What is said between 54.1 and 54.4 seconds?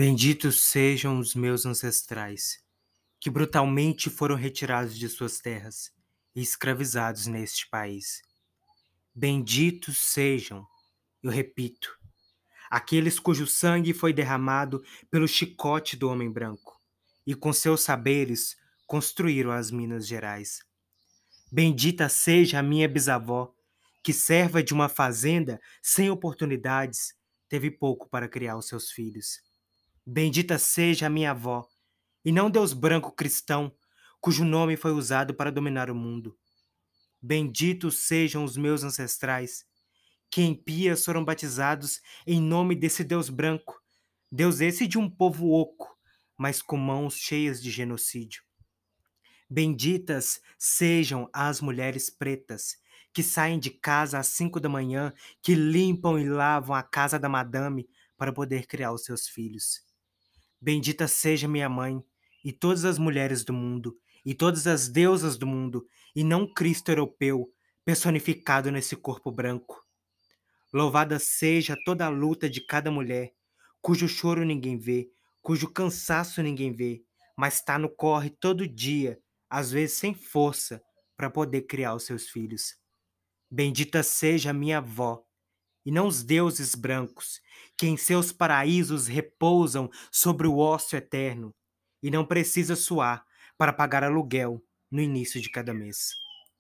às